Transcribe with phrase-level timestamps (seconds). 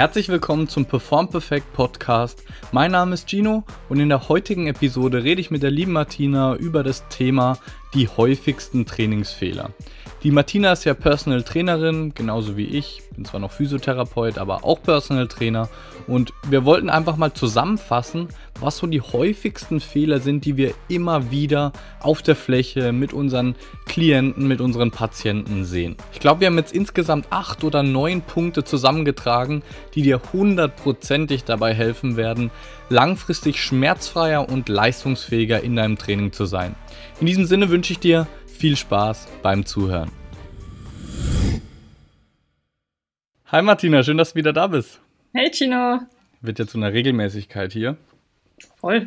[0.00, 2.42] Herzlich willkommen zum Perform Perfect Podcast.
[2.72, 6.54] Mein Name ist Gino und in der heutigen Episode rede ich mit der lieben Martina
[6.54, 7.58] über das Thema
[7.92, 9.72] die häufigsten Trainingsfehler.
[10.22, 13.00] Die Martina ist ja Personal Trainerin, genauso wie ich.
[13.16, 15.70] Bin zwar noch Physiotherapeut, aber auch Personal Trainer.
[16.06, 18.28] Und wir wollten einfach mal zusammenfassen,
[18.60, 23.54] was so die häufigsten Fehler sind, die wir immer wieder auf der Fläche mit unseren
[23.86, 25.96] Klienten, mit unseren Patienten sehen.
[26.12, 29.62] Ich glaube, wir haben jetzt insgesamt acht oder neun Punkte zusammengetragen,
[29.94, 32.50] die dir hundertprozentig dabei helfen werden,
[32.90, 36.74] langfristig schmerzfreier und leistungsfähiger in deinem Training zu sein.
[37.20, 38.26] In diesem Sinne wünsche ich dir
[38.60, 40.10] viel Spaß beim Zuhören.
[43.46, 45.00] Hi Martina, schön, dass du wieder da bist.
[45.32, 46.00] Hey Chino.
[46.42, 47.96] Wird ja zu einer Regelmäßigkeit hier.
[48.76, 49.06] Voll.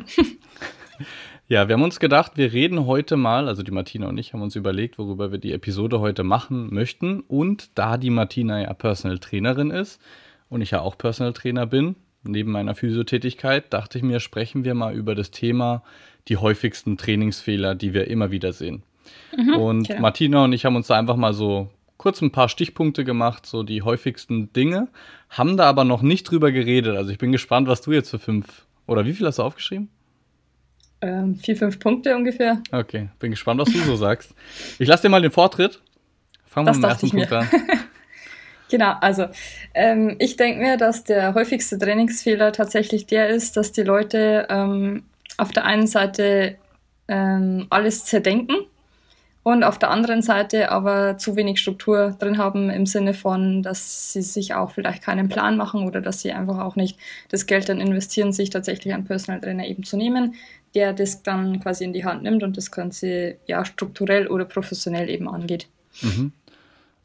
[1.46, 4.42] ja, wir haben uns gedacht, wir reden heute mal, also die Martina und ich haben
[4.42, 7.20] uns überlegt, worüber wir die Episode heute machen möchten.
[7.20, 10.02] Und da die Martina ja Personal Trainerin ist
[10.48, 14.74] und ich ja auch Personal Trainer bin, neben meiner Physiotätigkeit, dachte ich mir, sprechen wir
[14.74, 15.84] mal über das Thema
[16.26, 18.82] die häufigsten Trainingsfehler, die wir immer wieder sehen.
[19.36, 20.00] Mhm, und okay.
[20.00, 23.62] Martina und ich haben uns da einfach mal so kurz ein paar Stichpunkte gemacht, so
[23.62, 24.88] die häufigsten Dinge,
[25.30, 26.96] haben da aber noch nicht drüber geredet.
[26.96, 29.88] Also ich bin gespannt, was du jetzt für fünf oder wie viel hast du aufgeschrieben?
[31.00, 32.62] Ähm, vier, fünf Punkte ungefähr.
[32.72, 34.34] Okay, bin gespannt, was du so sagst.
[34.78, 35.80] Ich lasse dir mal den Vortritt.
[36.46, 37.48] Fangen wir mit dem ersten Punkt an.
[38.70, 39.26] genau, also
[39.74, 45.04] ähm, ich denke mir, dass der häufigste Trainingsfehler tatsächlich der ist, dass die Leute ähm,
[45.36, 46.56] auf der einen Seite
[47.08, 48.56] ähm, alles zerdenken
[49.44, 54.12] und auf der anderen Seite aber zu wenig Struktur drin haben im Sinne von, dass
[54.12, 57.68] sie sich auch vielleicht keinen Plan machen oder dass sie einfach auch nicht das Geld
[57.68, 60.34] dann investieren, sich tatsächlich einen Personal Trainer eben zu nehmen,
[60.74, 65.10] der das dann quasi in die Hand nimmt und das Ganze ja strukturell oder professionell
[65.10, 65.68] eben angeht.
[66.00, 66.32] Mhm.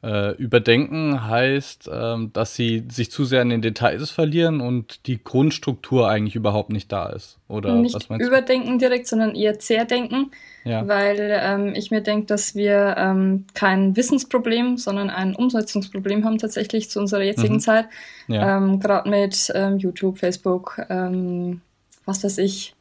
[0.01, 5.21] Äh, überdenken heißt, ähm, dass sie sich zu sehr in den Details verlieren und die
[5.21, 7.37] Grundstruktur eigentlich überhaupt nicht da ist.
[7.49, 8.29] Oder nicht was meinst du?
[8.29, 10.31] Überdenken direkt, sondern eher zerdenken.
[10.63, 10.87] Ja.
[10.87, 16.89] Weil ähm, ich mir denke, dass wir ähm, kein Wissensproblem, sondern ein Umsetzungsproblem haben tatsächlich
[16.89, 17.59] zu unserer jetzigen mhm.
[17.59, 17.87] Zeit.
[18.29, 18.55] Ja.
[18.55, 21.59] Ähm, Gerade mit ähm, YouTube, Facebook, ähm,
[22.05, 22.73] was weiß ich,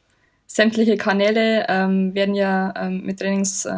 [0.46, 3.68] sämtliche Kanäle werden ja mit Trainings,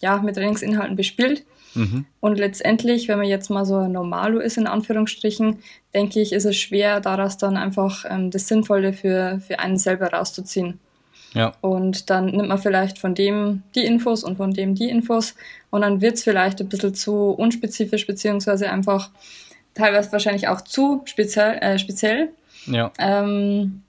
[0.00, 1.44] ja, mit Trainingsinhalten bespielt.
[1.74, 2.06] Mhm.
[2.20, 5.58] Und letztendlich, wenn man jetzt mal so ein Normalo ist, in Anführungsstrichen,
[5.94, 10.12] denke ich, ist es schwer, daraus dann einfach ähm, das Sinnvolle für, für einen selber
[10.12, 10.78] rauszuziehen.
[11.34, 11.54] Ja.
[11.60, 15.34] Und dann nimmt man vielleicht von dem die Infos und von dem die Infos
[15.70, 19.10] und dann wird es vielleicht ein bisschen zu unspezifisch, beziehungsweise einfach
[19.74, 22.30] teilweise wahrscheinlich auch zu speziell, äh, speziell
[22.66, 22.92] ja.
[22.98, 23.82] ähm,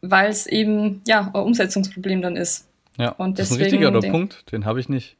[0.00, 2.66] weil es eben ja ein Umsetzungsproblem dann ist.
[2.98, 5.16] Ja, und das ist ein richtiger Punkt, den habe ich nicht.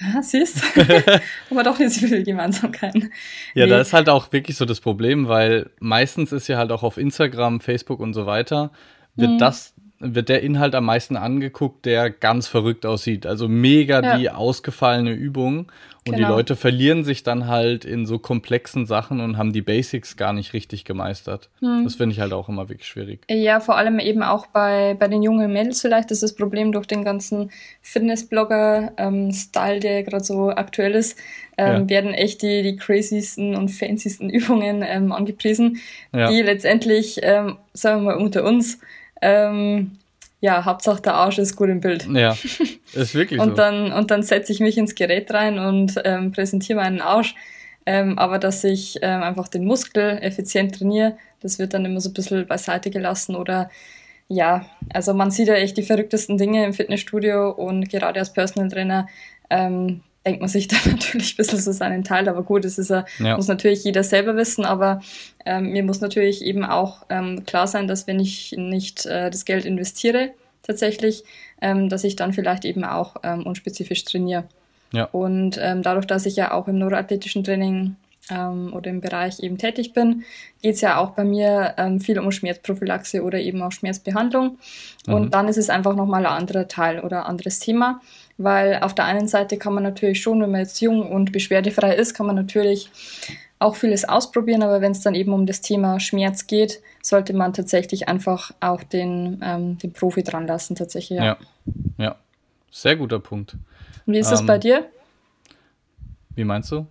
[0.00, 0.62] Ja, siehst
[1.50, 3.10] Aber doch nicht so viele Gemeinsamkeiten.
[3.54, 3.70] Ja, nee.
[3.70, 6.98] da ist halt auch wirklich so das Problem, weil meistens ist ja halt auch auf
[6.98, 8.70] Instagram, Facebook und so weiter,
[9.16, 9.38] wird mhm.
[9.38, 13.26] das wird der Inhalt am meisten angeguckt, der ganz verrückt aussieht.
[13.26, 14.16] Also mega ja.
[14.16, 15.70] die ausgefallene Übung.
[16.06, 16.28] Und genau.
[16.28, 20.32] die Leute verlieren sich dann halt in so komplexen Sachen und haben die Basics gar
[20.32, 21.50] nicht richtig gemeistert.
[21.60, 21.84] Hm.
[21.84, 23.20] Das finde ich halt auch immer wirklich schwierig.
[23.28, 26.86] Ja, vor allem eben auch bei, bei den jungen Mädels vielleicht ist das Problem durch
[26.86, 27.50] den ganzen
[27.82, 31.18] Fitnessblogger-Style, ähm, der gerade so aktuell ist,
[31.58, 31.88] ähm, ja.
[31.90, 35.78] werden echt die, die crazysten und fancysten Übungen ähm, angepriesen,
[36.14, 36.30] ja.
[36.30, 38.78] die letztendlich, ähm, sagen wir mal, unter uns
[39.20, 39.98] ähm,
[40.40, 42.06] ja, Hauptsache der Arsch ist gut im Bild.
[42.06, 42.36] Ja,
[42.94, 43.54] ist wirklich und so.
[43.56, 47.34] Dann, und dann setze ich mich ins Gerät rein und ähm, präsentiere meinen Arsch.
[47.86, 52.10] Ähm, aber dass ich ähm, einfach den Muskel effizient trainiere, das wird dann immer so
[52.10, 53.70] ein bisschen beiseite gelassen oder
[54.28, 58.70] ja, also man sieht ja echt die verrücktesten Dinge im Fitnessstudio und gerade als Personal
[58.70, 59.08] Trainer
[59.48, 62.90] ähm, denkt man sich da natürlich ein bisschen so seinen Teil, aber gut, das ist
[62.90, 65.00] ja, muss natürlich jeder selber wissen, aber
[65.44, 69.44] ähm, mir muss natürlich eben auch ähm, klar sein, dass wenn ich nicht äh, das
[69.44, 70.30] Geld investiere,
[70.62, 71.24] tatsächlich,
[71.60, 74.44] ähm, dass ich dann vielleicht eben auch ähm, unspezifisch trainiere.
[74.92, 75.04] Ja.
[75.04, 77.96] Und ähm, dadurch, dass ich ja auch im neuroathletischen Training
[78.30, 80.24] ähm, oder im Bereich eben tätig bin,
[80.62, 84.58] geht es ja auch bei mir ähm, viel um Schmerzprophylaxe oder eben auch Schmerzbehandlung.
[85.06, 85.14] Mhm.
[85.14, 88.00] Und dann ist es einfach nochmal ein anderer Teil oder ein anderes Thema
[88.38, 91.94] weil auf der einen Seite kann man natürlich schon, wenn man jetzt jung und beschwerdefrei
[91.94, 92.90] ist, kann man natürlich
[93.58, 97.52] auch vieles ausprobieren, aber wenn es dann eben um das Thema Schmerz geht, sollte man
[97.52, 101.18] tatsächlich einfach auch den, ähm, den Profi dran lassen, tatsächlich.
[101.18, 101.24] Ja.
[101.24, 101.36] ja,
[101.98, 102.16] ja.
[102.70, 103.56] sehr guter Punkt.
[104.06, 104.86] wie ist ähm, das bei dir?
[106.36, 106.86] Wie meinst du?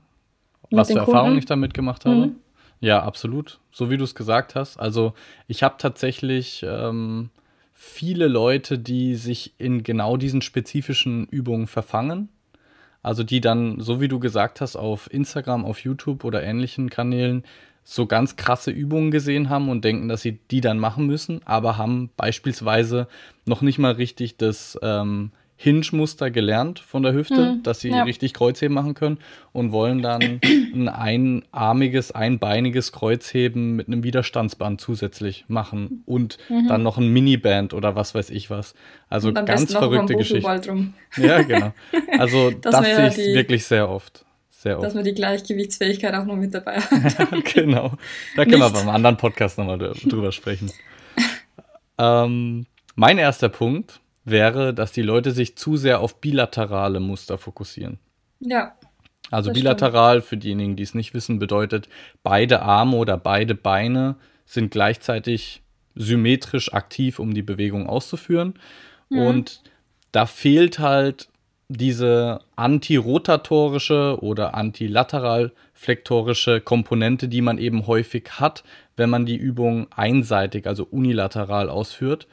[0.69, 2.15] Mit Was für Erfahrungen ich damit gemacht habe?
[2.15, 2.35] Mhm.
[2.81, 3.59] Ja, absolut.
[3.71, 4.77] So wie du es gesagt hast.
[4.77, 5.13] Also
[5.47, 7.29] ich habe tatsächlich ähm,
[7.79, 12.29] viele Leute, die sich in genau diesen spezifischen Übungen verfangen.
[13.03, 17.43] Also die dann, so wie du gesagt hast, auf Instagram, auf YouTube oder ähnlichen Kanälen
[17.83, 21.77] so ganz krasse Übungen gesehen haben und denken, dass sie die dann machen müssen, aber
[21.77, 23.07] haben beispielsweise
[23.45, 28.03] noch nicht mal richtig das ähm, Hinge-Muster gelernt von der Hüfte, mhm, dass sie ja.
[28.03, 29.17] richtig Kreuzheben machen können
[29.53, 30.39] und wollen dann
[30.73, 36.67] ein einarmiges, einbeiniges Kreuzheben mit einem Widerstandsband zusätzlich machen und mhm.
[36.67, 38.75] dann noch ein Miniband oder was weiß ich was.
[39.09, 40.93] Also ganz verrückte Geschichte.
[41.17, 41.73] Ja, genau.
[42.19, 44.25] Also das, sehe ich wirklich sehr oft.
[44.51, 44.85] Sehr oft.
[44.85, 47.45] Dass man die Gleichgewichtsfähigkeit auch noch mit dabei hat.
[47.45, 47.93] genau.
[48.35, 48.75] Da können Nicht.
[48.75, 50.71] wir beim anderen Podcast nochmal drüber sprechen.
[51.97, 57.99] ähm, mein erster Punkt wäre, dass die Leute sich zu sehr auf bilaterale Muster fokussieren.
[58.39, 58.75] Ja.
[59.31, 60.29] Also bilateral, stimmt.
[60.29, 61.87] für diejenigen, die es nicht wissen, bedeutet,
[62.23, 64.15] beide Arme oder beide Beine
[64.45, 65.61] sind gleichzeitig
[65.95, 68.55] symmetrisch aktiv, um die Bewegung auszuführen.
[69.09, 69.19] Mhm.
[69.19, 69.61] Und
[70.11, 71.29] da fehlt halt
[71.69, 78.63] diese antirotatorische oder antilateralflektorische Komponente, die man eben häufig hat,
[78.95, 82.27] wenn man die Übung einseitig, also unilateral ausführt.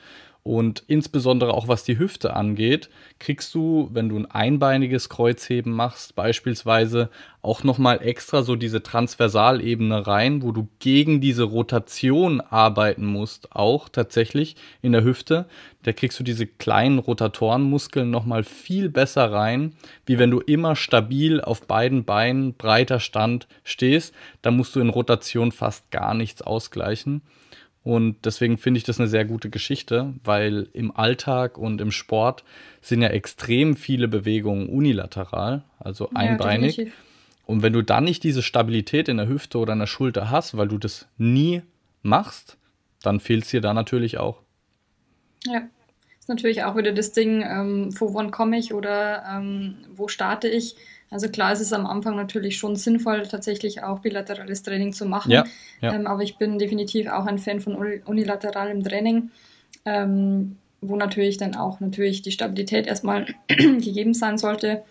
[0.46, 6.14] Und insbesondere auch was die Hüfte angeht, kriegst du, wenn du ein einbeiniges Kreuzheben machst,
[6.16, 7.08] beispielsweise
[7.40, 13.88] auch nochmal extra so diese Transversalebene rein, wo du gegen diese Rotation arbeiten musst, auch
[13.88, 15.46] tatsächlich in der Hüfte.
[15.82, 19.72] Da kriegst du diese kleinen Rotatorenmuskeln nochmal viel besser rein,
[20.04, 24.12] wie wenn du immer stabil auf beiden Beinen breiter Stand stehst.
[24.42, 27.22] Da musst du in Rotation fast gar nichts ausgleichen.
[27.84, 32.42] Und deswegen finde ich das eine sehr gute Geschichte, weil im Alltag und im Sport
[32.80, 36.76] sind ja extrem viele Bewegungen unilateral, also einbeinig.
[36.78, 36.86] Ja,
[37.46, 40.56] und wenn du dann nicht diese Stabilität in der Hüfte oder in der Schulter hast,
[40.56, 41.60] weil du das nie
[42.02, 42.56] machst,
[43.02, 44.40] dann fehlt es dir da natürlich auch.
[45.44, 45.68] Ja,
[46.18, 50.48] ist natürlich auch wieder das Ding, ähm, von wann komme ich oder ähm, wo starte
[50.48, 50.76] ich.
[51.10, 55.30] Also klar ist es am Anfang natürlich schon sinnvoll, tatsächlich auch bilaterales Training zu machen.
[55.30, 55.44] Ja,
[55.80, 55.94] ja.
[55.94, 59.30] Ähm, aber ich bin definitiv auch ein Fan von unilateralem Training,
[59.84, 64.82] ähm, wo natürlich dann auch natürlich die Stabilität erstmal gegeben sein sollte.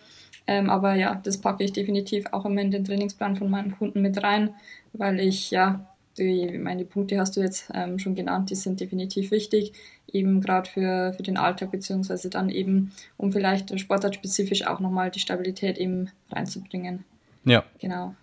[0.45, 4.01] Ähm, aber ja, das packe ich definitiv auch immer in den Trainingsplan von meinen Kunden
[4.01, 4.53] mit rein,
[4.91, 5.87] weil ich ja
[6.17, 9.73] die, meine Punkte hast du jetzt ähm, schon genannt, die sind definitiv wichtig,
[10.13, 15.19] eben gerade für, für den Alltag, beziehungsweise dann eben, um vielleicht sportartspezifisch auch nochmal die
[15.19, 17.03] Stabilität eben reinzubringen.
[17.43, 17.63] Ja.
[17.79, 18.15] Genau.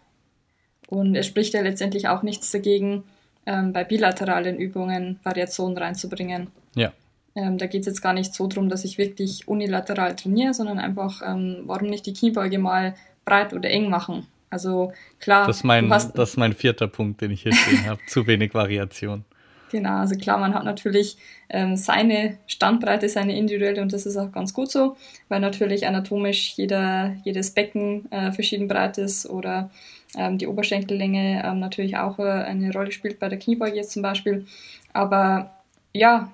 [0.88, 3.04] Und es spricht ja letztendlich auch nichts dagegen,
[3.46, 6.48] ähm, bei bilateralen Übungen Variationen reinzubringen.
[6.75, 6.92] Ja.
[7.34, 10.78] Ähm, da geht es jetzt gar nicht so darum, dass ich wirklich unilateral trainiere, sondern
[10.78, 12.94] einfach, ähm, warum nicht die Kniebeuge mal
[13.25, 14.26] breit oder eng machen?
[14.50, 15.46] Also klar.
[15.46, 18.00] Das ist mein, das ist mein vierter Punkt, den ich hier stehen habe.
[18.08, 19.25] Zu wenig Variation.
[19.70, 21.17] Genau, also klar, man hat natürlich
[21.49, 24.96] ähm, seine Standbreite, seine individuelle und das ist auch ganz gut so,
[25.28, 29.70] weil natürlich anatomisch jeder, jedes Becken äh, verschieden breit ist oder
[30.17, 34.02] ähm, die Oberschenkellänge ähm, natürlich auch äh, eine Rolle spielt bei der Kniebeuge jetzt zum
[34.02, 34.44] Beispiel.
[34.93, 35.55] Aber
[35.93, 36.32] ja,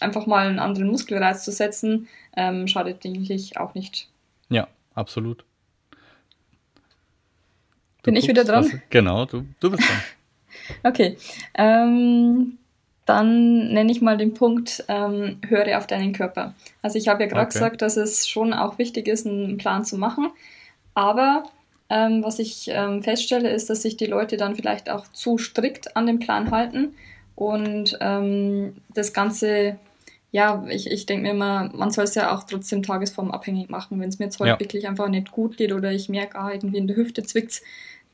[0.00, 4.08] einfach mal einen anderen Muskelreiz zu setzen, ähm, schadet, denke ich, auch nicht.
[4.50, 5.44] Ja, absolut.
[8.02, 8.64] Bin guckst, ich wieder dran?
[8.64, 10.02] Was, genau, du, du bist dran.
[10.92, 11.16] okay.
[11.54, 12.58] Ähm,
[13.06, 16.54] dann nenne ich mal den Punkt, ähm, höre auf deinen Körper.
[16.82, 17.54] Also ich habe ja gerade okay.
[17.54, 20.30] gesagt, dass es schon auch wichtig ist, einen Plan zu machen.
[20.94, 21.44] Aber
[21.88, 25.96] ähm, was ich ähm, feststelle, ist, dass sich die Leute dann vielleicht auch zu strikt
[25.96, 26.94] an den Plan halten
[27.36, 29.78] und ähm, das Ganze,
[30.32, 34.00] ja, ich, ich denke mir immer, man soll es ja auch trotzdem tagesformabhängig machen.
[34.00, 34.60] Wenn es mir jetzt heute ja.
[34.60, 37.62] wirklich einfach nicht gut geht oder ich merke, ah, irgendwie in der Hüfte zwickt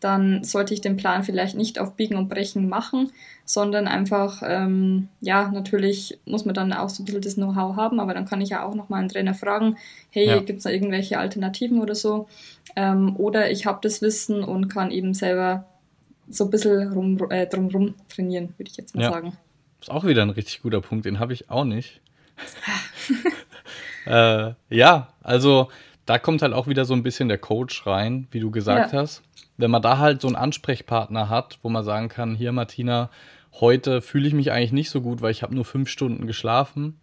[0.03, 3.13] dann sollte ich den Plan vielleicht nicht auf Biegen und Brechen machen,
[3.45, 8.01] sondern einfach, ähm, ja, natürlich muss man dann auch so ein bisschen das Know-how haben,
[8.01, 9.77] aber dann kann ich ja auch nochmal einen Trainer fragen,
[10.11, 10.41] hey, ja.
[10.41, 12.27] gibt es da irgendwelche Alternativen oder so?
[12.75, 15.67] Ähm, oder ich habe das Wissen und kann eben selber
[16.29, 19.13] so ein bisschen rum, äh, drumrum trainieren, würde ich jetzt mal ja.
[19.13, 19.37] sagen.
[19.79, 22.01] Das ist auch wieder ein richtig guter Punkt, den habe ich auch nicht.
[24.07, 25.69] äh, ja, also
[26.07, 28.99] da kommt halt auch wieder so ein bisschen der Coach rein, wie du gesagt ja.
[28.99, 29.23] hast
[29.57, 33.11] wenn man da halt so einen Ansprechpartner hat, wo man sagen kann, hier Martina,
[33.61, 36.99] heute fühle ich mich eigentlich nicht so gut, weil ich habe nur fünf Stunden geschlafen.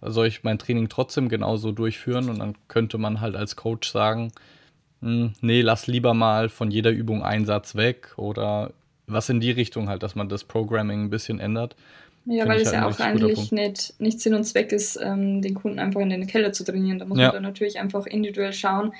[0.00, 2.30] Soll ich mein Training trotzdem genauso durchführen?
[2.30, 4.32] Und dann könnte man halt als Coach sagen,
[5.02, 8.72] hm, nee, lass lieber mal von jeder Übung einen Satz weg oder
[9.06, 11.74] was in die Richtung halt, dass man das Programming ein bisschen ändert.
[12.26, 15.54] Ja, weil es halt ja auch eigentlich nicht, nicht Sinn und Zweck ist, ähm, den
[15.54, 16.98] Kunden einfach in den Keller zu trainieren.
[16.98, 17.26] Da muss ja.
[17.26, 18.92] man dann natürlich einfach individuell schauen,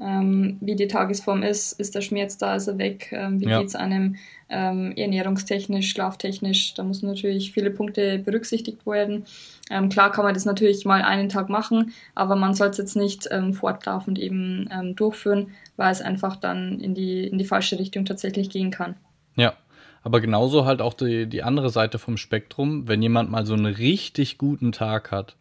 [0.00, 3.58] ähm, wie die Tagesform ist, ist der Schmerz da, ist er weg, ähm, wie ja.
[3.58, 4.16] geht es einem
[4.48, 9.24] ähm, ernährungstechnisch, schlaftechnisch, da müssen natürlich viele Punkte berücksichtigt werden.
[9.70, 12.96] Ähm, klar kann man das natürlich mal einen Tag machen, aber man soll es jetzt
[12.96, 17.78] nicht ähm, fortlaufend eben ähm, durchführen, weil es einfach dann in die, in die falsche
[17.78, 18.94] Richtung tatsächlich gehen kann.
[19.36, 19.54] Ja,
[20.02, 23.66] aber genauso halt auch die, die andere Seite vom Spektrum, wenn jemand mal so einen
[23.66, 25.36] richtig guten Tag hat,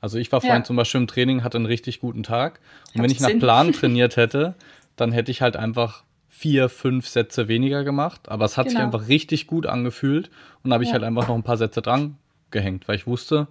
[0.00, 0.64] also ich war vorhin ja.
[0.64, 2.60] zum Beispiel im Training, hatte einen richtig guten Tag.
[2.94, 4.54] Und Hat wenn ich nach Plan trainiert hätte,
[4.96, 8.28] dann hätte ich halt einfach vier, fünf Sätze weniger gemacht.
[8.28, 8.78] Aber es hat genau.
[8.78, 10.30] sich einfach richtig gut angefühlt.
[10.62, 10.94] Und da habe ich ja.
[10.94, 12.16] halt einfach noch ein paar Sätze dran
[12.50, 13.48] gehängt, weil ich wusste,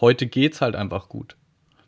[0.00, 1.36] heute geht's halt einfach gut.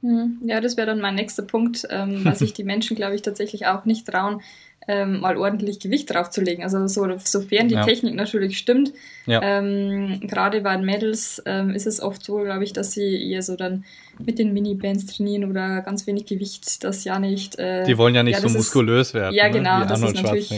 [0.05, 0.39] Hm.
[0.45, 3.67] Ja, das wäre dann mein nächster Punkt, ähm, was sich die Menschen, glaube ich, tatsächlich
[3.67, 4.43] auch nicht trauen,
[4.87, 6.63] ähm, mal ordentlich Gewicht draufzulegen.
[6.63, 7.87] Also so, sofern die ja.
[7.87, 8.93] Technik natürlich stimmt.
[9.25, 9.41] Ja.
[9.43, 13.41] Ähm, Gerade bei den Mädels ähm, ist es oft so, glaube ich, dass sie eher
[13.41, 13.85] so dann
[14.19, 17.59] mit den Minibands trainieren oder ganz wenig Gewicht, das ja nicht.
[17.59, 19.35] Äh, die wollen ja nicht ja, so muskulös ist, werden.
[19.35, 19.53] Ja, ne?
[19.53, 20.51] genau, das ist natürlich.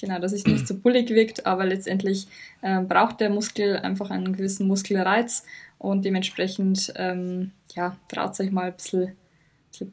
[0.00, 2.28] Genau, dass es nicht so bullig wirkt, aber letztendlich
[2.62, 5.42] äh, braucht der Muskel einfach einen gewissen Muskelreiz
[5.78, 9.16] und dementsprechend ähm, ja, traut sich mal ein bisschen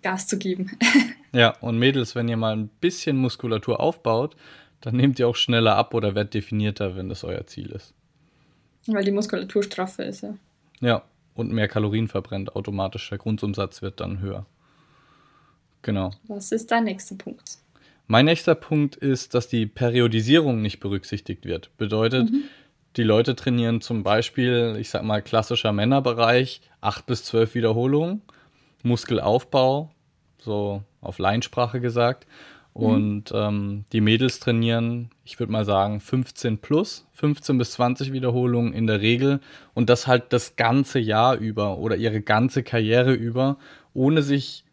[0.01, 0.71] Gas zu geben.
[1.31, 4.35] ja, und Mädels, wenn ihr mal ein bisschen Muskulatur aufbaut,
[4.81, 7.93] dann nehmt ihr auch schneller ab oder werdet definierter, wenn das euer Ziel ist.
[8.87, 10.35] Weil die Muskulatur straffer ist, ja.
[10.79, 13.09] Ja, und mehr Kalorien verbrennt automatisch.
[13.09, 14.45] Der Grundumsatz wird dann höher.
[15.81, 16.11] Genau.
[16.27, 17.57] Was ist dein nächster Punkt?
[18.07, 21.75] Mein nächster Punkt ist, dass die Periodisierung nicht berücksichtigt wird.
[21.77, 22.43] Bedeutet, mhm.
[22.97, 28.21] Die Leute trainieren zum Beispiel, ich sag mal, klassischer Männerbereich, 8 bis 12 Wiederholungen
[28.85, 29.91] Muskelaufbau,
[30.37, 32.25] so auf Leinsprache gesagt.
[32.73, 32.81] Mhm.
[32.81, 33.37] Und mhm.
[33.37, 38.87] ähm, die Mädels trainieren, ich würde mal sagen, 15 plus, 15 bis 20 Wiederholungen in
[38.87, 39.41] der Regel.
[39.73, 43.57] Und das halt das ganze Jahr über oder ihre ganze Karriere über,
[43.93, 44.63] ohne sich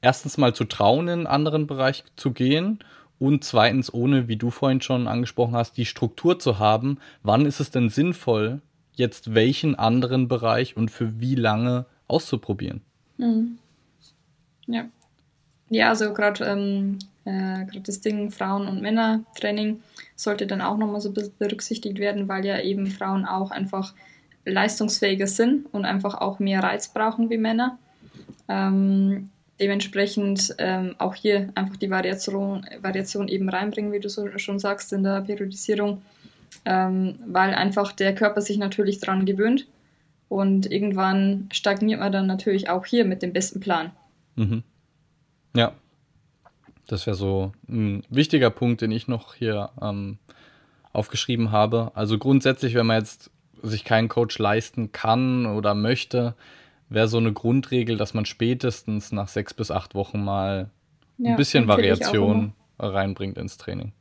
[0.00, 2.80] erstens mal zu trauen, in einen anderen Bereich zu gehen.
[3.18, 7.60] Und zweitens, ohne, wie du vorhin schon angesprochen hast, die Struktur zu haben, wann ist
[7.60, 8.60] es denn sinnvoll,
[8.94, 12.82] jetzt welchen anderen Bereich und für wie lange auszuprobieren?
[13.16, 13.58] Mhm.
[14.66, 14.86] Ja.
[15.70, 19.80] Ja, also gerade ähm, äh, das Ding Frauen- und Männer-Training
[20.14, 23.94] sollte dann auch nochmal so berücksichtigt werden, weil ja eben Frauen auch einfach
[24.44, 27.78] leistungsfähiger sind und einfach auch mehr Reiz brauchen wie Männer.
[28.48, 29.30] Ähm,
[29.60, 34.92] dementsprechend ähm, auch hier einfach die Variation, Variation eben reinbringen, wie du so schon sagst,
[34.92, 36.02] in der Periodisierung,
[36.64, 39.66] ähm, weil einfach der Körper sich natürlich daran gewöhnt
[40.28, 43.92] und irgendwann stagniert man dann natürlich auch hier mit dem besten Plan.
[44.36, 44.64] Mhm.
[45.54, 45.72] Ja,
[46.86, 50.18] das wäre so ein wichtiger Punkt, den ich noch hier ähm,
[50.92, 51.92] aufgeschrieben habe.
[51.94, 53.30] Also grundsätzlich, wenn man jetzt
[53.62, 56.34] sich keinen Coach leisten kann oder möchte,
[56.88, 60.70] wäre so eine Grundregel, dass man spätestens nach sechs bis acht Wochen mal
[61.18, 63.92] ja, ein bisschen Variation reinbringt ins Training.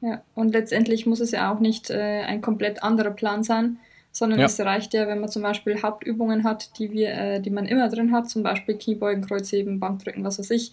[0.00, 3.78] Ja, und letztendlich muss es ja auch nicht äh, ein komplett anderer Plan sein,
[4.12, 4.46] sondern ja.
[4.46, 7.88] es reicht ja, wenn man zum Beispiel Hauptübungen hat, die wir, äh, die man immer
[7.88, 10.72] drin hat, zum Beispiel Kniebeugen, Kreuzheben, Bankdrücken, was weiß ich,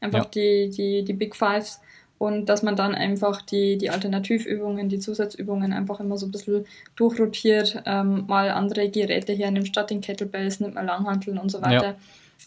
[0.00, 0.30] einfach ja.
[0.30, 1.80] die, die, die Big Fives
[2.18, 6.66] und dass man dann einfach die, die Alternativübungen, die Zusatzübungen einfach immer so ein bisschen
[6.96, 11.96] durchrotiert, ähm, mal andere Geräte hernimmt, statt den Kettlebells nimmt man Langhanteln und so weiter.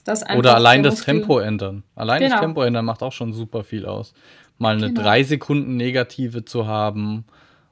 [0.05, 0.37] Ja.
[0.37, 1.83] Oder allein das Tempo ändern.
[1.95, 2.31] Allein genau.
[2.31, 4.13] das Tempo ändern macht auch schon super viel aus.
[4.57, 5.01] Mal eine genau.
[5.01, 7.25] drei Sekunden Negative zu haben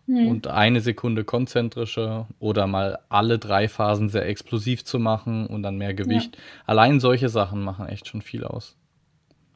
[0.06, 0.28] hm.
[0.28, 5.78] und eine Sekunde konzentrische oder mal alle drei Phasen sehr explosiv zu machen und dann
[5.78, 6.36] mehr Gewicht.
[6.36, 6.42] Ja.
[6.68, 8.76] Allein solche Sachen machen echt schon viel aus.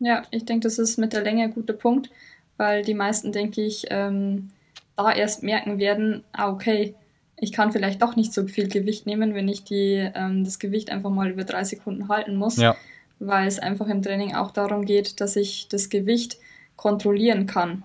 [0.03, 2.09] Ja, ich denke, das ist mit der Länge ein guter Punkt,
[2.57, 4.49] weil die meisten, denke ich, ähm,
[4.97, 6.93] da erst merken werden, ah, okay,
[7.37, 10.91] ich kann vielleicht doch nicht so viel Gewicht nehmen, wenn ich die, ähm, das Gewicht
[10.91, 12.75] einfach mal über drei Sekunden halten muss, ja.
[13.19, 16.37] weil es einfach im Training auch darum geht, dass ich das Gewicht
[16.75, 17.83] kontrollieren kann.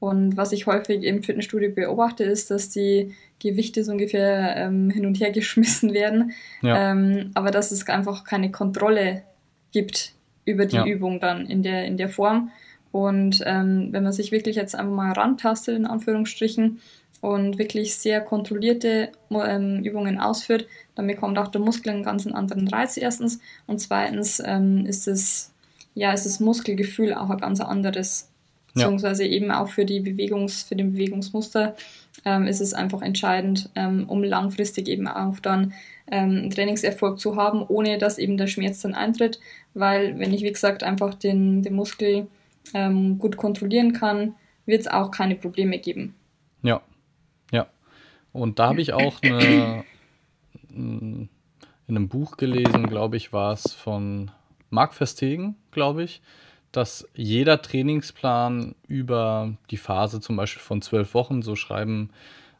[0.00, 5.06] Und was ich häufig im Fitnessstudio beobachte, ist, dass die Gewichte so ungefähr ähm, hin
[5.06, 6.90] und her geschmissen werden, ja.
[6.90, 9.22] ähm, aber dass es einfach keine Kontrolle
[9.70, 10.14] gibt
[10.44, 10.86] über die ja.
[10.86, 12.50] Übung dann in der, in der Form.
[12.90, 16.80] Und ähm, wenn man sich wirklich jetzt einfach mal rantastet, in Anführungsstrichen,
[17.22, 22.66] und wirklich sehr kontrollierte ähm, Übungen ausführt, dann bekommt auch der Muskel einen ganz anderen
[22.66, 23.38] Reiz erstens.
[23.68, 25.52] Und zweitens ähm, ist, es,
[25.94, 28.31] ja, ist das Muskelgefühl auch ein ganz anderes
[28.74, 31.76] beziehungsweise eben auch für die Bewegungs, für den Bewegungsmuster
[32.24, 35.72] ähm, ist es einfach entscheidend, ähm, um langfristig eben auch dann
[36.10, 39.40] ähm, Trainingserfolg zu haben, ohne dass eben der Schmerz dann eintritt,
[39.74, 42.26] weil wenn ich wie gesagt einfach den, den Muskel
[42.74, 44.34] ähm, gut kontrollieren kann,
[44.66, 46.14] wird es auch keine Probleme geben.
[46.62, 46.80] Ja,
[47.50, 47.66] ja.
[48.32, 49.84] Und da habe ich auch eine,
[50.70, 51.28] in
[51.88, 54.30] einem Buch gelesen, glaube ich, war es von
[54.70, 56.22] Marc Verstegen, glaube ich
[56.72, 62.10] dass jeder Trainingsplan über die Phase zum Beispiel von zwölf Wochen, so schreiben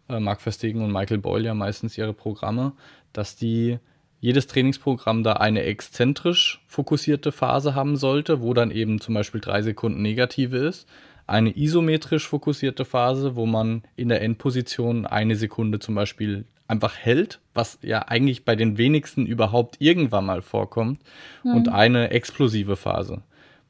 [0.08, 2.72] äh, Marc Verstegen und Michael Boyle ja meistens ihre Programme,
[3.12, 3.78] dass die
[4.20, 9.62] jedes Trainingsprogramm da eine exzentrisch fokussierte Phase haben sollte, wo dann eben zum Beispiel drei
[9.62, 10.88] Sekunden negative ist.
[11.26, 17.40] Eine isometrisch fokussierte Phase, wo man in der Endposition eine Sekunde zum Beispiel einfach hält,
[17.52, 21.00] was ja eigentlich bei den wenigsten überhaupt irgendwann mal vorkommt.
[21.42, 21.54] Mhm.
[21.54, 23.22] Und eine explosive Phase,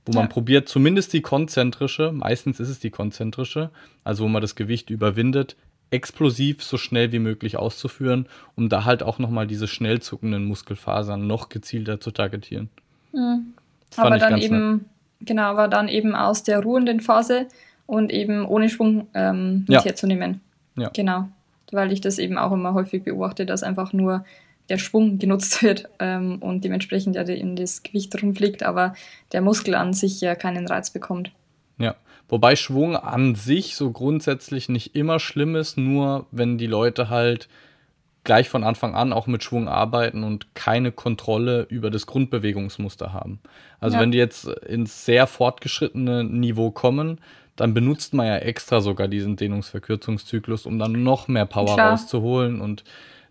[0.05, 0.29] wo man ja.
[0.29, 3.71] probiert, zumindest die konzentrische, meistens ist es die konzentrische,
[4.05, 5.57] also wo man das Gewicht überwindet,
[5.91, 11.27] explosiv so schnell wie möglich auszuführen, um da halt auch nochmal diese schnell zuckenden Muskelfasern
[11.27, 12.71] noch gezielter zu targetieren.
[13.13, 13.55] Mhm.
[13.97, 14.81] Aber dann eben, nett.
[15.21, 17.47] genau, aber dann eben aus der ruhenden Phase
[17.87, 19.85] und eben ohne Schwung ähm, ja.
[19.85, 20.41] herzunehmen.
[20.79, 20.91] Ja.
[20.95, 21.29] Genau.
[21.71, 24.25] Weil ich das eben auch immer häufig beobachte, dass einfach nur
[24.69, 28.95] der Schwung genutzt wird ähm, und dementsprechend ja in das Gewicht rumfliegt, aber
[29.33, 31.33] der Muskel an sich ja keinen Reiz bekommt.
[31.79, 31.97] Ja,
[32.33, 37.47] Wobei Schwung an sich so grundsätzlich nicht immer schlimm ist, nur wenn die Leute halt
[38.25, 43.41] gleich von Anfang an auch mit Schwung arbeiten und keine Kontrolle über das Grundbewegungsmuster haben.
[43.81, 44.03] Also ja.
[44.03, 47.21] wenn die jetzt ins sehr fortgeschrittene Niveau kommen,
[47.57, 51.91] dann benutzt man ja extra sogar diesen Dehnungsverkürzungszyklus, um dann noch mehr Power Klar.
[51.91, 52.83] rauszuholen und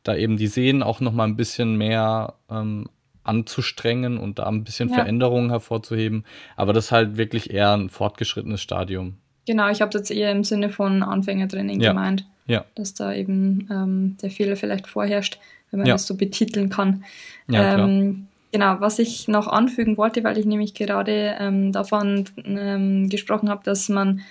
[0.04, 2.88] da eben die Sehnen auch noch mal ein bisschen mehr ähm,
[3.24, 4.96] anzustrengen und da ein bisschen ja.
[4.96, 6.26] Veränderungen hervorzuheben.
[6.56, 9.18] Aber das ist halt wirklich eher ein fortgeschrittenes Stadium.
[9.46, 11.92] Genau, ich habe das eher im Sinne von Anfängertraining ja.
[11.92, 12.26] gemeint.
[12.48, 12.66] Ja.
[12.76, 15.40] Dass da eben ähm, der Fehler vielleicht vorherrscht,
[15.70, 15.94] wenn man ja.
[15.94, 17.04] das so betiteln kann.
[17.48, 23.10] Ja, ähm, genau, was ich noch anfügen wollte, weil ich nämlich gerade ähm, davon ähm,
[23.10, 24.22] gesprochen habe, dass man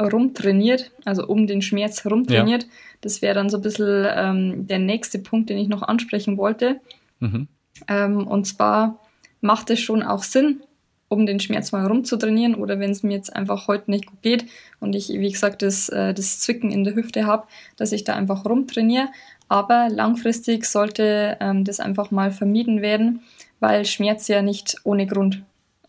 [0.00, 2.64] rumtrainiert, also um den Schmerz rumtrainiert.
[2.64, 2.68] Ja.
[3.00, 6.80] Das wäre dann so ein bisschen ähm, der nächste Punkt, den ich noch ansprechen wollte.
[7.20, 7.48] Mhm.
[7.88, 8.98] Ähm, und zwar
[9.40, 10.62] macht es schon auch Sinn,
[11.08, 14.46] um den Schmerz mal rumzutrainieren oder wenn es mir jetzt einfach heute nicht gut geht
[14.80, 17.46] und ich, wie gesagt, das, äh, das Zwicken in der Hüfte habe,
[17.76, 19.08] dass ich da einfach rumtrainiere.
[19.48, 23.20] Aber langfristig sollte ähm, das einfach mal vermieden werden,
[23.60, 25.42] weil Schmerz ja nicht ohne Grund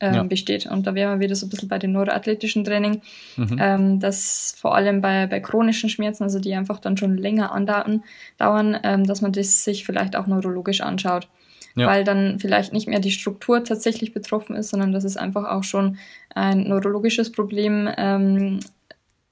[0.04, 0.24] ähm, ja.
[0.24, 0.66] besteht.
[0.66, 3.02] Und da wären wir wieder so ein bisschen bei dem neuroathletischen Training,
[3.38, 3.58] mhm.
[3.60, 8.04] ähm, dass vor allem bei, bei chronischen Schmerzen, also die einfach dann schon länger andauern,
[8.38, 11.28] dauern, ähm, dass man das sich vielleicht auch neurologisch anschaut
[11.76, 11.88] ja.
[11.88, 15.64] weil dann vielleicht nicht mehr die Struktur tatsächlich betroffen ist, sondern dass es einfach auch
[15.64, 15.98] schon
[16.34, 18.60] ein neurologisches Problem ähm,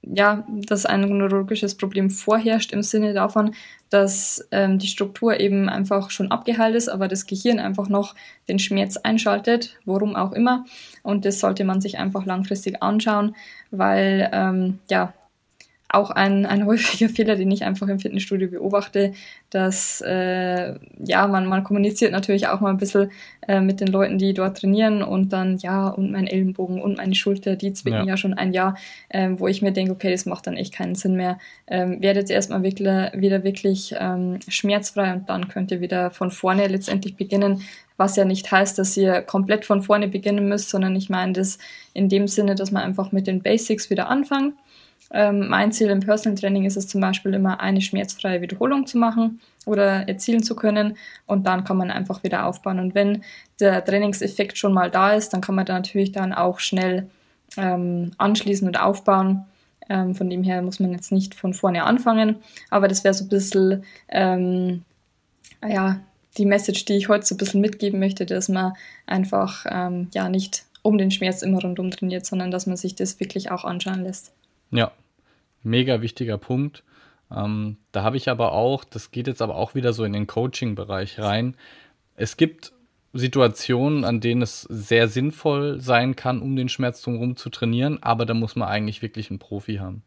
[0.02, 3.54] ja, dass ein neurologisches Problem vorherrscht im Sinne davon,
[3.90, 8.14] dass ähm, die Struktur eben einfach schon abgeheilt ist, aber das Gehirn einfach noch
[8.48, 10.64] den Schmerz einschaltet, worum auch immer.
[11.02, 13.36] Und das sollte man sich einfach langfristig anschauen,
[13.70, 15.12] weil ähm, ja,
[15.92, 19.12] auch ein, ein häufiger Fehler, den ich einfach im Fitnessstudio beobachte,
[19.50, 23.10] dass äh, ja, man, man kommuniziert natürlich auch mal ein bisschen
[23.46, 27.14] äh, mit den Leuten, die dort trainieren und dann, ja, und mein Ellenbogen und meine
[27.14, 28.76] Schulter, die zwicken ja, ja schon ein Jahr,
[29.10, 31.38] ähm, wo ich mir denke, okay, das macht dann echt keinen Sinn mehr.
[31.66, 36.30] Ähm, werdet ihr erstmal wirklich, wieder wirklich ähm, schmerzfrei und dann könnt ihr wieder von
[36.30, 37.62] vorne letztendlich beginnen,
[37.96, 41.58] was ja nicht heißt, dass ihr komplett von vorne beginnen müsst, sondern ich meine das
[41.92, 44.54] in dem Sinne, dass man einfach mit den Basics wieder anfangen
[45.12, 48.96] ähm, mein Ziel im Personal Training ist es zum Beispiel immer, eine schmerzfreie Wiederholung zu
[48.96, 50.96] machen oder erzielen zu können
[51.26, 52.78] und dann kann man einfach wieder aufbauen.
[52.78, 53.22] Und wenn
[53.60, 57.10] der Trainingseffekt schon mal da ist, dann kann man da natürlich dann auch schnell
[57.58, 59.44] ähm, anschließen und aufbauen.
[59.90, 62.36] Ähm, von dem her muss man jetzt nicht von vorne anfangen,
[62.70, 64.82] aber das wäre so ein bisschen, ähm,
[65.66, 66.00] ja,
[66.38, 68.72] die Message, die ich heute so ein bisschen mitgeben möchte, dass man
[69.06, 73.20] einfach ähm, ja nicht um den Schmerz immer rundum trainiert, sondern dass man sich das
[73.20, 74.32] wirklich auch anschauen lässt.
[74.70, 74.92] Ja,
[75.62, 76.82] mega wichtiger Punkt.
[77.34, 80.26] Ähm, da habe ich aber auch, das geht jetzt aber auch wieder so in den
[80.26, 81.56] Coaching-Bereich rein.
[82.16, 82.72] Es gibt
[83.14, 88.24] Situationen, an denen es sehr sinnvoll sein kann, um den Schmerz drumherum zu trainieren, aber
[88.24, 90.02] da muss man eigentlich wirklich einen Profi haben.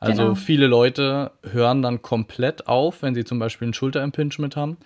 [0.00, 0.34] Also genau.
[0.36, 4.76] viele Leute hören dann komplett auf, wenn sie zum Beispiel ein Schulterimpingement haben.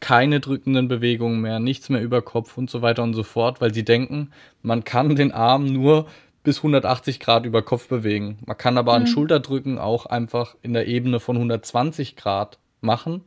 [0.00, 3.72] Keine drückenden Bewegungen mehr, nichts mehr über Kopf und so weiter und so fort, weil
[3.72, 4.30] sie denken,
[4.62, 6.06] man kann den Arm nur
[6.48, 8.38] bis 180 Grad über Kopf bewegen.
[8.46, 9.04] Man kann aber mhm.
[9.04, 13.20] ein Schulterdrücken auch einfach in der Ebene von 120 Grad machen,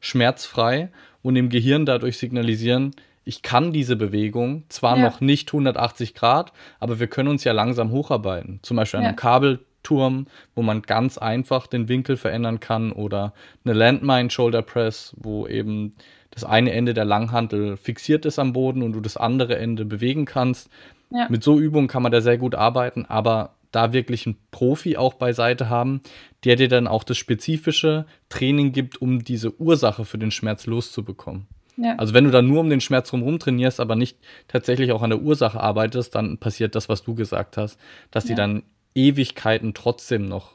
[0.00, 0.90] schmerzfrei
[1.22, 2.90] und dem Gehirn dadurch signalisieren,
[3.24, 5.04] ich kann diese Bewegung, zwar ja.
[5.04, 8.60] noch nicht 180 Grad, aber wir können uns ja langsam hocharbeiten.
[8.60, 13.32] Zum Beispiel an einem Kabelturm, wo man ganz einfach den Winkel verändern kann oder
[13.64, 15.94] eine Landmine Shoulder Press, wo eben
[16.30, 20.26] das eine Ende der Langhantel fixiert ist am Boden und du das andere Ende bewegen
[20.26, 20.68] kannst.
[21.10, 21.28] Ja.
[21.28, 25.14] Mit so Übungen kann man da sehr gut arbeiten, aber da wirklich einen Profi auch
[25.14, 26.00] beiseite haben,
[26.44, 31.46] der dir dann auch das spezifische Training gibt, um diese Ursache für den Schmerz loszubekommen.
[31.76, 31.94] Ja.
[31.96, 35.10] Also wenn du dann nur um den Schmerz drumherum trainierst, aber nicht tatsächlich auch an
[35.10, 37.78] der Ursache arbeitest, dann passiert das, was du gesagt hast,
[38.10, 38.28] dass ja.
[38.28, 38.62] die dann
[38.94, 40.52] Ewigkeiten trotzdem noch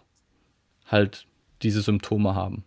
[0.88, 1.28] halt
[1.62, 2.64] diese Symptome haben.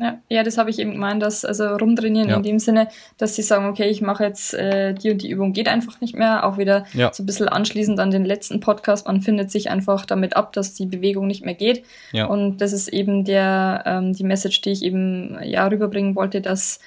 [0.00, 2.36] Ja, ja das habe ich eben gemeint, dass also rumtrainieren ja.
[2.36, 5.52] in dem Sinne, dass sie sagen, okay, ich mache jetzt äh, die und die Übung
[5.52, 6.46] geht einfach nicht mehr.
[6.46, 7.12] Auch wieder ja.
[7.12, 10.72] so ein bisschen anschließend an den letzten Podcast, man findet sich einfach damit ab, dass
[10.72, 11.84] die Bewegung nicht mehr geht.
[12.12, 12.26] Ja.
[12.26, 16.80] Und das ist eben der ähm, die Message, die ich eben ja rüberbringen wollte, dass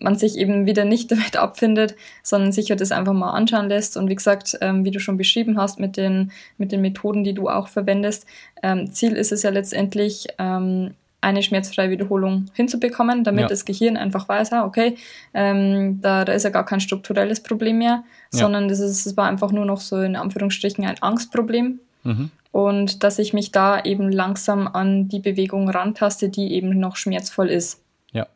[0.00, 3.96] man sich eben wieder nicht damit abfindet, sondern sich das einfach mal anschauen lässt.
[3.96, 7.34] Und wie gesagt, ähm, wie du schon beschrieben hast mit den, mit den Methoden, die
[7.34, 8.26] du auch verwendest,
[8.62, 13.48] ähm, Ziel ist es ja letztendlich, ähm, eine schmerzfreie Wiederholung hinzubekommen, damit ja.
[13.48, 14.96] das Gehirn einfach weiß, ah, okay,
[15.32, 18.38] ähm, da, da ist ja gar kein strukturelles Problem mehr, ja.
[18.38, 21.80] sondern das, ist, das war einfach nur noch so in Anführungsstrichen ein Angstproblem.
[22.04, 22.30] Mhm.
[22.52, 27.48] Und dass ich mich da eben langsam an die Bewegung rantaste, die eben noch schmerzvoll
[27.48, 27.82] ist.
[28.12, 28.28] Ja,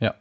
[0.00, 0.14] ja.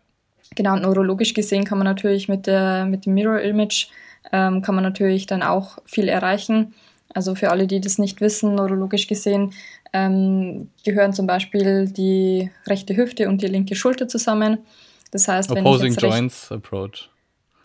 [0.55, 3.87] Genau, und neurologisch gesehen kann man natürlich mit, der, mit dem Mirror Image
[4.33, 6.73] ähm, kann man natürlich dann auch viel erreichen.
[7.13, 9.53] Also für alle, die das nicht wissen, neurologisch gesehen
[9.93, 14.59] ähm, gehören zum Beispiel die rechte Hüfte und die linke Schulter zusammen.
[15.11, 17.09] Das heißt, wenn Opposing ich jetzt Joints Approach.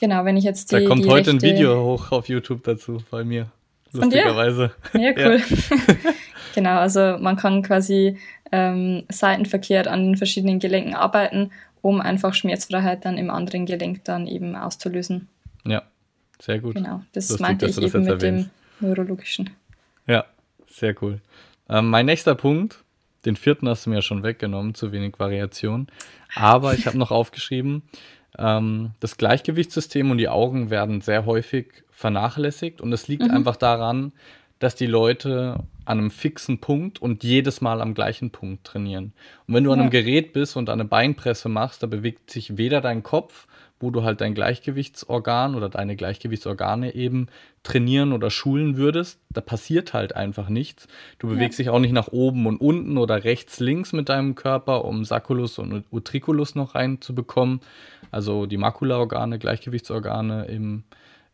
[0.01, 0.81] Genau, wenn ich jetzt die.
[0.81, 3.51] Da kommt die heute ein Video hoch auf YouTube dazu bei mir.
[3.93, 4.73] Lustigerweise.
[4.95, 5.41] Ja, cool.
[5.41, 5.95] Ja.
[6.55, 8.19] genau, also man kann quasi
[8.51, 11.51] ähm, seitenverkehrt an den verschiedenen Gelenken arbeiten,
[11.83, 15.29] um einfach Schmerzfreiheit dann im anderen Gelenk dann eben auszulösen.
[15.65, 15.83] Ja,
[16.41, 16.75] sehr gut.
[16.75, 18.51] Genau, das Lustig, meinte ich eben mit erwähnst.
[18.81, 19.51] dem neurologischen.
[20.07, 20.25] Ja,
[20.69, 21.21] sehr cool.
[21.69, 22.85] Ähm, mein nächster Punkt,
[23.25, 25.87] den vierten hast du mir ja schon weggenommen, zu wenig Variation.
[26.35, 27.83] Aber ich habe noch aufgeschrieben,
[28.39, 32.81] ähm, das Gleichgewichtssystem und die Augen werden sehr häufig vernachlässigt.
[32.81, 33.31] Und es liegt mhm.
[33.31, 34.13] einfach daran,
[34.59, 39.13] dass die Leute an einem fixen Punkt und jedes Mal am gleichen Punkt trainieren.
[39.47, 42.81] Und wenn du an einem Gerät bist und eine Beinpresse machst, da bewegt sich weder
[42.81, 43.49] dein Kopf
[43.83, 47.27] wo du halt dein Gleichgewichtsorgan oder deine Gleichgewichtsorgane eben
[47.63, 49.21] trainieren oder schulen würdest.
[49.31, 50.89] Da passiert halt einfach nichts.
[51.19, 51.65] Du bewegst ja.
[51.65, 55.59] dich auch nicht nach oben und unten oder rechts, links mit deinem Körper, um Sacculus
[55.59, 57.61] und Utriculus noch reinzubekommen.
[58.11, 60.85] Also die Makulaorgane, Gleichgewichtsorgane im,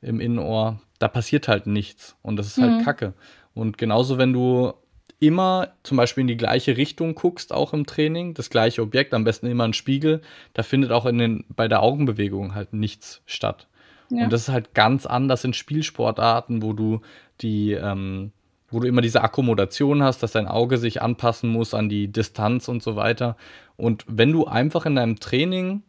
[0.01, 0.81] im Innenohr.
[0.99, 2.17] Da passiert halt nichts.
[2.23, 2.85] Und das ist halt mhm.
[2.85, 3.15] Kacke.
[3.55, 4.73] Und genauso, wenn du
[5.21, 9.25] immer zum Beispiel in die gleiche Richtung guckst, auch im Training, das gleiche Objekt, am
[9.25, 10.21] besten immer ein Spiegel,
[10.55, 13.67] da findet auch in den, bei der Augenbewegung halt nichts statt.
[14.11, 14.25] Ja.
[14.25, 17.01] Und das ist halt ganz anders in Spielsportarten, wo du
[17.41, 18.33] die, ähm,
[18.71, 22.69] wo du immer diese Akkommodation hast, dass dein Auge sich anpassen muss an die Distanz
[22.69, 23.37] und so weiter.
[23.77, 25.83] Und wenn du einfach in deinem Training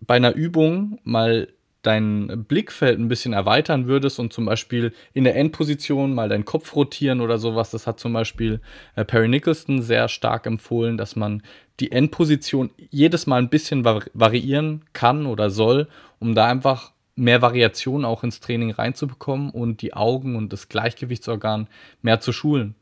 [0.00, 1.48] bei einer Übung mal
[1.86, 6.74] dein Blickfeld ein bisschen erweitern würdest und zum Beispiel in der Endposition mal deinen Kopf
[6.74, 8.60] rotieren oder sowas, das hat zum Beispiel
[8.96, 11.42] äh, Perry Nicholson sehr stark empfohlen, dass man
[11.80, 18.04] die Endposition jedes Mal ein bisschen variieren kann oder soll, um da einfach mehr Variation
[18.04, 21.68] auch ins Training reinzubekommen und die Augen und das Gleichgewichtsorgan
[22.02, 22.74] mehr zu schulen.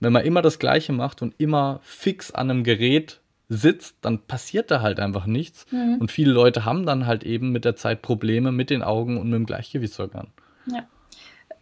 [0.00, 4.70] Wenn man immer das Gleiche macht und immer fix an einem Gerät sitzt, dann passiert
[4.70, 5.66] da halt einfach nichts.
[5.70, 5.96] Mhm.
[6.00, 9.30] Und viele Leute haben dann halt eben mit der Zeit Probleme mit den Augen und
[9.30, 10.28] mit dem Gleichgewichtsorgan.
[10.66, 10.84] Ja.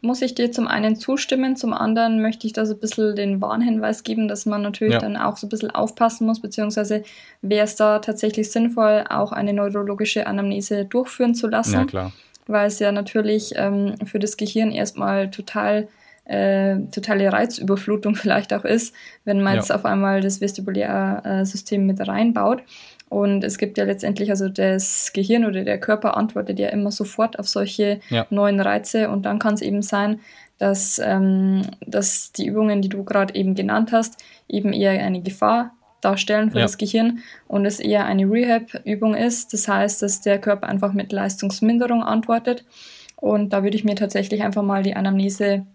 [0.03, 3.41] Muss ich dir zum einen zustimmen, zum anderen möchte ich da so ein bisschen den
[3.41, 5.01] Warnhinweis geben, dass man natürlich ja.
[5.01, 7.03] dann auch so ein bisschen aufpassen muss, beziehungsweise
[7.41, 11.75] wäre es da tatsächlich sinnvoll, auch eine neurologische Anamnese durchführen zu lassen.
[11.75, 12.13] Ja, klar.
[12.47, 15.89] Weil es ja natürlich ähm, für das Gehirn erstmal total
[16.27, 19.61] äh, totale Reizüberflutung vielleicht auch ist, wenn man ja.
[19.61, 22.63] jetzt auf einmal das Vestibulärsystem mit reinbaut.
[23.09, 27.39] Und es gibt ja letztendlich, also das Gehirn oder der Körper antwortet ja immer sofort
[27.39, 28.27] auf solche ja.
[28.31, 29.11] neuen Reize.
[29.11, 30.21] Und dann kann es eben sein,
[30.59, 35.73] dass, ähm, dass die Übungen, die du gerade eben genannt hast, eben eher eine Gefahr
[36.01, 36.65] darstellen für ja.
[36.65, 39.53] das Gehirn und es eher eine Rehab-Übung ist.
[39.53, 42.65] Das heißt, dass der Körper einfach mit Leistungsminderung antwortet.
[43.17, 45.67] Und da würde ich mir tatsächlich einfach mal die Anamnese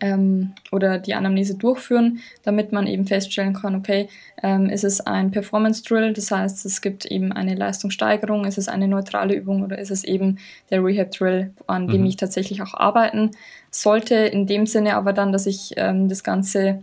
[0.00, 4.08] ähm, oder die Anamnese durchführen, damit man eben feststellen kann, okay,
[4.42, 8.68] ähm, ist es ein Performance Drill, das heißt, es gibt eben eine Leistungssteigerung, ist es
[8.68, 10.38] eine neutrale Übung oder ist es eben
[10.70, 11.92] der Rehab Drill, an mhm.
[11.92, 13.30] dem ich tatsächlich auch arbeiten
[13.70, 14.14] sollte.
[14.14, 16.82] In dem Sinne aber dann, dass ich ähm, das Ganze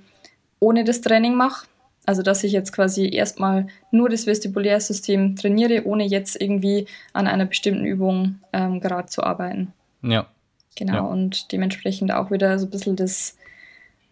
[0.59, 1.67] ohne das Training mache.
[2.07, 7.45] Also dass ich jetzt quasi erstmal nur das Vestibulärsystem trainiere, ohne jetzt irgendwie an einer
[7.45, 9.73] bestimmten Übung ähm, gerade zu arbeiten.
[10.03, 10.27] Ja,
[10.75, 11.01] Genau, ja.
[11.01, 13.37] und dementsprechend auch wieder so ein bisschen das,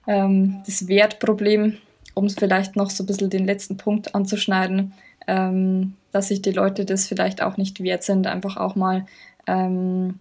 [0.08, 1.78] ähm, das Wertproblem,
[2.13, 4.93] um vielleicht noch so ein bisschen den letzten Punkt anzuschneiden,
[5.28, 9.06] ähm, dass sich die Leute das vielleicht auch nicht wert sind, einfach auch mal
[9.47, 10.19] ähm,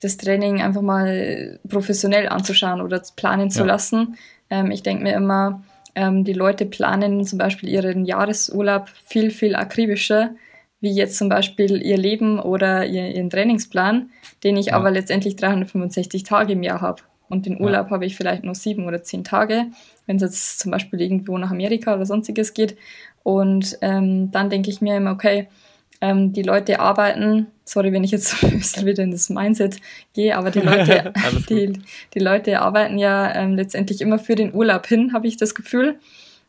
[0.00, 3.66] das Training einfach mal professionell anzuschauen oder planen zu ja.
[3.66, 4.16] lassen.
[4.48, 5.62] Ähm, ich denke mir immer,
[5.94, 10.30] ähm, die Leute planen zum Beispiel ihren Jahresurlaub viel, viel akribischer,
[10.80, 14.10] wie jetzt zum Beispiel ihr Leben oder ihr, ihren Trainingsplan,
[14.44, 14.74] den ich ja.
[14.74, 17.02] aber letztendlich 365 Tage im Jahr habe.
[17.28, 17.90] Und den Urlaub ja.
[17.92, 19.66] habe ich vielleicht nur sieben oder zehn Tage,
[20.06, 22.76] wenn es jetzt zum Beispiel irgendwo nach Amerika oder sonstiges geht.
[23.22, 25.46] Und ähm, dann denke ich mir immer, okay,
[26.00, 29.76] ähm, die Leute arbeiten, sorry, wenn ich jetzt ein bisschen wieder in das Mindset
[30.12, 31.12] gehe, aber die Leute,
[31.48, 31.72] die,
[32.14, 36.00] die Leute arbeiten ja ähm, letztendlich immer für den Urlaub hin, habe ich das Gefühl.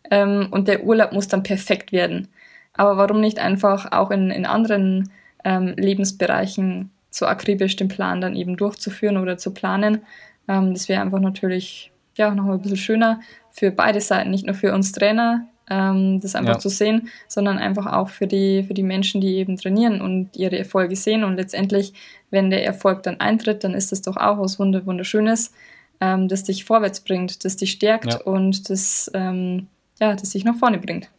[0.10, 2.27] Ähm, und der Urlaub muss dann perfekt werden.
[2.73, 5.12] Aber warum nicht einfach auch in, in anderen
[5.43, 10.02] ähm, Lebensbereichen so akribisch den Plan dann eben durchzuführen oder zu planen?
[10.47, 13.19] Ähm, das wäre einfach natürlich ja noch ein bisschen schöner
[13.52, 16.60] für beide Seiten, nicht nur für uns Trainer, ähm, das einfach ja.
[16.60, 20.58] zu sehen, sondern einfach auch für die, für die Menschen, die eben trainieren und ihre
[20.58, 21.24] Erfolge sehen.
[21.24, 21.93] Und letztendlich,
[22.30, 25.54] wenn der Erfolg dann eintritt, dann ist das doch auch was Wunderschönes,
[26.02, 28.21] ähm, das dich vorwärts bringt, das dich stärkt ja.
[28.21, 29.67] und das, ähm,
[30.00, 31.10] ja, das dich nach vorne bringt.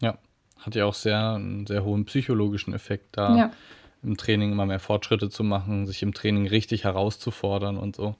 [0.00, 0.16] Ja,
[0.58, 3.36] hat ja auch sehr, einen sehr hohen psychologischen Effekt da.
[3.36, 3.50] Ja.
[4.02, 8.16] Im Training immer mehr Fortschritte zu machen, sich im Training richtig herauszufordern und so.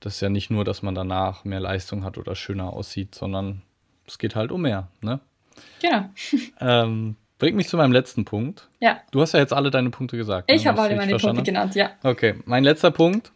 [0.00, 3.62] Das ist ja nicht nur, dass man danach mehr Leistung hat oder schöner aussieht, sondern
[4.06, 5.20] es geht halt um mehr, ne?
[5.80, 6.10] Genau.
[6.60, 8.68] Ähm, bringt mich zu meinem letzten Punkt.
[8.80, 9.00] Ja.
[9.10, 10.50] Du hast ja jetzt alle deine Punkte gesagt.
[10.50, 10.70] Ich ne?
[10.70, 11.90] habe alle meine Punkte genannt, ja.
[12.02, 13.32] Okay, mein letzter Punkt: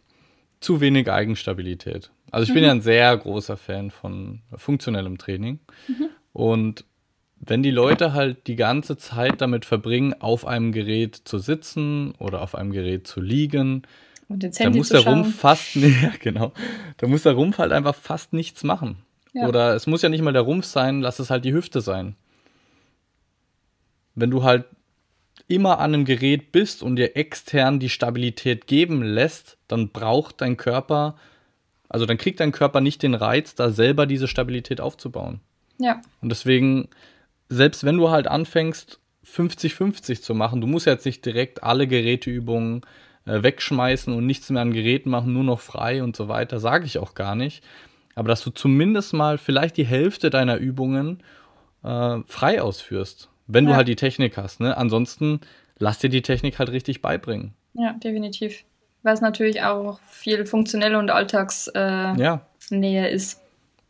[0.59, 2.11] zu wenig Eigenstabilität.
[2.31, 2.53] Also, ich mhm.
[2.53, 5.59] bin ja ein sehr großer Fan von funktionellem Training.
[5.87, 6.09] Mhm.
[6.33, 6.85] Und
[7.39, 12.41] wenn die Leute halt die ganze Zeit damit verbringen, auf einem Gerät zu sitzen oder
[12.41, 13.83] auf einem Gerät zu liegen,
[14.29, 16.51] und ins Handy da muss der Rumpf fast, ja, genau,
[16.97, 18.97] da muss der Rumpf halt einfach fast nichts machen.
[19.45, 22.15] Oder es muss ja nicht mal der Rumpf sein, lass es halt die Hüfte sein.
[24.15, 24.65] Wenn du halt
[25.47, 30.57] immer an einem Gerät bist und dir extern die Stabilität geben lässt, dann braucht dein
[30.57, 31.15] Körper,
[31.87, 35.39] also dann kriegt dein Körper nicht den Reiz, da selber diese Stabilität aufzubauen.
[35.77, 36.01] Ja.
[36.21, 36.89] Und deswegen,
[37.49, 42.81] selbst wenn du halt anfängst, 50-50 zu machen, du musst jetzt nicht direkt alle Geräteübungen
[43.25, 46.85] äh, wegschmeißen und nichts mehr an Geräten machen, nur noch frei und so weiter, sage
[46.85, 47.63] ich auch gar nicht
[48.17, 51.21] aber dass du zumindest mal vielleicht die Hälfte deiner Übungen
[51.83, 53.69] äh, frei ausführst, wenn ja.
[53.69, 54.59] du halt die Technik hast.
[54.59, 54.75] Ne?
[54.75, 55.39] Ansonsten
[55.77, 57.53] lass dir die Technik halt richtig beibringen.
[57.73, 58.65] Ja, definitiv.
[59.03, 63.05] Weil es natürlich auch viel funktionelle und Alltagsnähe äh, ja.
[63.05, 63.39] ist.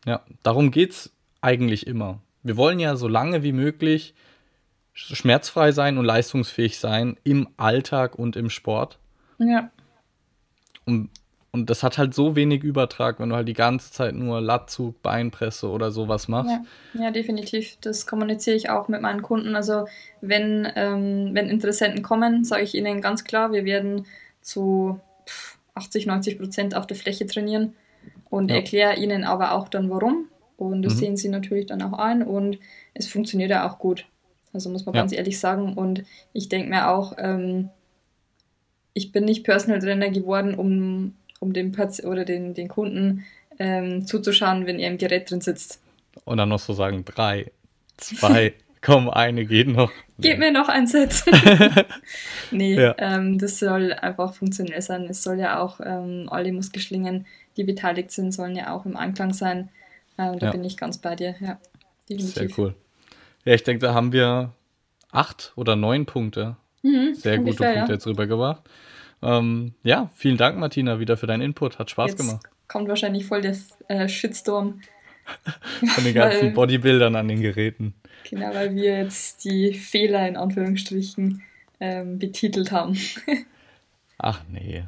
[0.05, 2.19] Ja, darum geht es eigentlich immer.
[2.47, 4.13] Wir wollen ja so lange wie möglich
[4.93, 8.97] schmerzfrei sein und leistungsfähig sein im Alltag und im Sport.
[9.37, 9.69] Ja.
[10.85, 11.09] Und
[11.57, 15.01] und das hat halt so wenig Übertrag, wenn du halt die ganze Zeit nur Latzug,
[15.01, 16.51] Beinpresse oder sowas machst.
[16.93, 17.77] Ja, ja definitiv.
[17.81, 19.55] Das kommuniziere ich auch mit meinen Kunden.
[19.55, 19.87] Also
[20.21, 24.05] wenn, ähm, wenn Interessenten kommen, sage ich ihnen ganz klar, wir werden
[24.41, 24.99] zu
[25.73, 27.73] 80, 90 Prozent auf der Fläche trainieren
[28.29, 28.57] und ja.
[28.57, 30.27] erkläre ihnen aber auch dann warum.
[30.57, 30.99] Und das mhm.
[30.99, 32.57] sehen sie natürlich dann auch ein und
[32.93, 34.05] es funktioniert ja auch gut.
[34.53, 35.01] Also muss man ja.
[35.01, 35.73] ganz ehrlich sagen.
[35.73, 37.69] Und ich denke mir auch, ähm,
[38.93, 43.25] ich bin nicht Personal Trainer geworden, um um dem Patz oder den, den Kunden
[43.59, 45.81] ähm, zuzuschauen, wenn er im Gerät drin sitzt.
[46.25, 47.51] Und dann noch so sagen, drei,
[47.97, 49.91] zwei, komm, eine geht noch.
[50.19, 51.23] Gib mir noch ein Set.
[52.51, 52.95] nee, ja.
[52.97, 55.05] ähm, das soll einfach funktionell sein.
[55.09, 59.33] Es soll ja auch, ähm, alle Muskelschlingen, die beteiligt sind, sollen ja auch im Einklang
[59.33, 59.69] sein.
[60.17, 60.51] Ähm, da ja.
[60.51, 61.59] bin ich ganz bei dir, ja.
[62.09, 62.33] Definitiv.
[62.33, 62.75] Sehr cool.
[63.45, 64.53] Ja, ich denke, da haben wir
[65.11, 66.57] acht oder neun Punkte.
[66.83, 67.87] Mhm, Sehr gute Punkte ja.
[67.87, 68.63] jetzt rübergebracht.
[69.21, 71.79] Ähm, ja, vielen Dank, Martina, wieder für deinen Input.
[71.79, 72.45] Hat Spaß Jetzt gemacht.
[72.67, 73.55] Kommt wahrscheinlich voll der
[73.87, 74.81] äh, Shitstorm.
[75.85, 77.93] Von den ganzen weil, Bodybuildern an den Geräten.
[78.29, 81.43] Genau, weil wir jetzt die Fehler in Anführungsstrichen
[81.79, 82.97] ähm, betitelt haben.
[84.17, 84.85] Ach nee.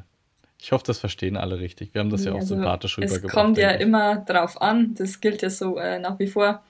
[0.60, 1.94] Ich hoffe, das verstehen alle richtig.
[1.94, 3.24] Wir haben das nee, ja auch also sympathisch rübergebracht.
[3.24, 4.94] Es kommt ja immer drauf an.
[4.94, 6.62] Das gilt ja so äh, nach wie vor.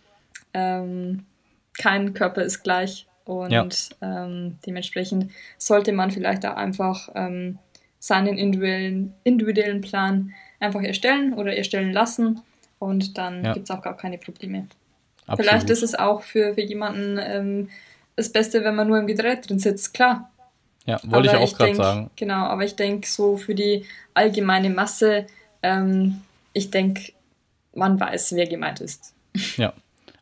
[0.55, 1.25] Ähm,
[1.77, 3.07] kein Körper ist gleich.
[3.25, 3.67] Und ja.
[4.01, 7.59] ähm, dementsprechend sollte man vielleicht auch einfach ähm,
[7.99, 12.41] seinen individuellen, individuellen Plan einfach erstellen oder erstellen lassen
[12.79, 13.53] und dann ja.
[13.53, 14.67] gibt es auch gar keine Probleme.
[15.27, 15.49] Absolut.
[15.49, 17.69] Vielleicht ist es auch für, für jemanden ähm,
[18.17, 20.31] das Beste, wenn man nur im Gerät drin sitzt, klar.
[20.87, 22.11] Ja, wollte ich auch gerade sagen.
[22.17, 25.27] Genau, aber ich denke so für die allgemeine Masse,
[25.63, 27.13] ähm, ich denke,
[27.75, 29.15] man weiß, wer gemeint ist.
[29.57, 29.73] Ja,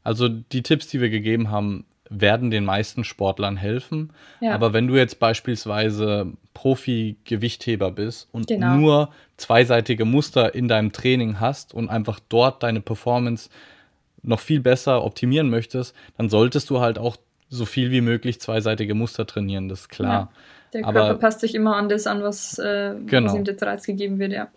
[0.05, 4.11] also die Tipps, die wir gegeben haben, werden den meisten Sportlern helfen.
[4.41, 4.55] Ja.
[4.55, 8.77] Aber wenn du jetzt beispielsweise Profi-Gewichtheber bist und genau.
[8.77, 13.51] nur zweiseitige Muster in deinem Training hast und einfach dort deine Performance
[14.23, 17.17] noch viel besser optimieren möchtest, dann solltest du halt auch
[17.49, 20.13] so viel wie möglich zweiseitige Muster trainieren, das ist klar.
[20.13, 20.29] Ja.
[20.75, 23.29] Der Körper Aber, passt sich immer an das an, was, äh, genau.
[23.29, 24.49] was ihm der Reiz gegeben wird, ja.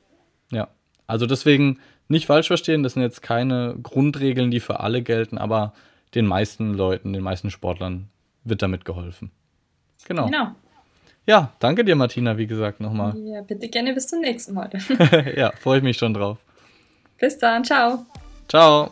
[0.51, 0.67] Ja,
[1.07, 5.73] also deswegen nicht falsch verstehen, das sind jetzt keine Grundregeln, die für alle gelten, aber
[6.13, 8.09] den meisten Leuten, den meisten Sportlern
[8.43, 9.31] wird damit geholfen.
[10.07, 10.25] Genau.
[10.25, 10.55] genau.
[11.27, 13.15] Ja, danke dir, Martina, wie gesagt, nochmal.
[13.17, 14.69] Ja, bitte gerne bis zum nächsten Mal.
[15.35, 16.37] ja, freue ich mich schon drauf.
[17.19, 18.05] Bis dann, ciao.
[18.47, 18.91] Ciao.